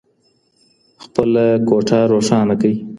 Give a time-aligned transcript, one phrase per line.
[1.03, 2.75] خپله کوټه روښانه کړئ.